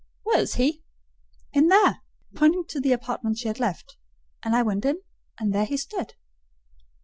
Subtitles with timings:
[0.23, 0.81] "Where is he?"
[1.53, 2.01] "In there,"
[2.33, 3.97] pointing to the apartment she had left;
[4.43, 5.03] and I went in,
[5.39, 6.15] and there he stood.